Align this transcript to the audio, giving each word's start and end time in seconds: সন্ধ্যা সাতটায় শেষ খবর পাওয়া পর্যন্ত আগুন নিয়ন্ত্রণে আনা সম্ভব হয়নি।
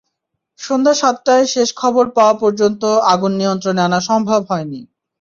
সন্ধ্যা 0.59 0.93
সাতটায় 0.93 1.45
শেষ 1.45 1.69
খবর 1.75 2.05
পাওয়া 2.15 2.35
পর্যন্ত 2.41 2.83
আগুন 3.13 3.31
নিয়ন্ত্রণে 3.39 3.81
আনা 3.83 3.99
সম্ভব 4.09 4.41
হয়নি। 4.49 4.79